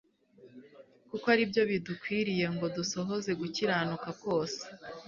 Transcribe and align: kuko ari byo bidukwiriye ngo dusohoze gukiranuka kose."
kuko 1.09 1.25
ari 1.33 1.43
byo 1.51 1.63
bidukwiriye 1.69 2.45
ngo 2.55 2.65
dusohoze 2.75 3.31
gukiranuka 3.41 4.09
kose." 4.21 4.63